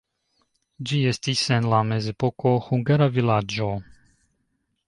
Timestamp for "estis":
1.11-1.43